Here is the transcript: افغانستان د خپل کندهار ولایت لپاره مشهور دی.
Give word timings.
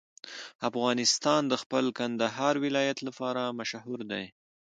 افغانستان 0.69 1.41
د 1.47 1.53
خپل 1.63 1.85
کندهار 1.99 2.55
ولایت 2.65 2.97
لپاره 3.07 3.41
مشهور 3.59 3.99
دی. 4.11 4.25